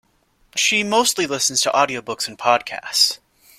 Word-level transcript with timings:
She 0.55 0.81
mostly 0.81 1.27
listens 1.27 1.61
to 1.61 1.69
audiobooks 1.69 2.27
and 2.27 2.35
podcasts 2.35 3.19